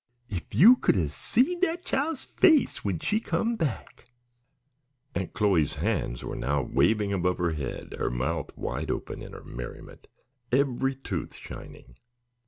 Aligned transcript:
"If 0.29 0.55
you 0.55 0.77
could 0.77 0.95
'a' 0.95 1.09
seen 1.09 1.59
dat 1.59 1.85
chile's 1.85 2.23
face 2.23 2.83
when 2.83 2.97
she 2.97 3.19
come 3.19 3.55
back!" 3.55 4.05
Aunt 5.13 5.31
Chloe's 5.33 5.75
hands 5.75 6.23
were 6.23 6.35
now 6.35 6.63
waving 6.63 7.13
above 7.13 7.37
her 7.37 7.51
head, 7.51 7.93
her 7.99 8.09
mouth 8.09 8.49
wide 8.57 8.89
open 8.89 9.21
in 9.21 9.33
her 9.33 9.43
merriment, 9.43 10.07
every 10.51 10.95
tooth 10.95 11.35
shining. 11.35 11.97